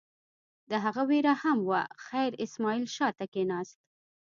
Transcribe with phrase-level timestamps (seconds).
[0.69, 3.77] د هغه وېره هم وه، خیر اسماعیل شا ته کېناست.